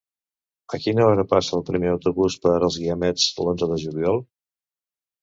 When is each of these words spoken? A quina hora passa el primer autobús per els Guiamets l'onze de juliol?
A 0.77 0.79
quina 0.85 1.05
hora 1.09 1.25
passa 1.35 1.53
el 1.59 1.67
primer 1.69 1.93
autobús 1.97 2.39
per 2.49 2.57
els 2.57 2.81
Guiamets 2.83 3.31
l'onze 3.45 3.73
de 3.75 3.83
juliol? 3.87 4.23